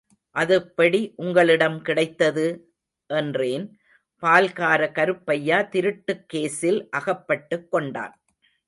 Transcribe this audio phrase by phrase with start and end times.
[0.35, 2.73] அதெப்படி உங்களிடம் கிடைத்தது?
[3.09, 3.77] என்றேன்,
[4.23, 8.19] பால்கார கருப்பையா திருட்டுக் கேசில் அகப்பட்டுக் கொண்டான்.